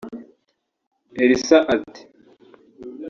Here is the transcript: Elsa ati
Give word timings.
Elsa 1.23 1.57
ati 1.75 2.01